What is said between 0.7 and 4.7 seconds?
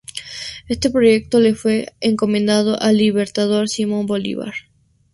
proyecto le fue encomendado al Libertador Simón Bolívar.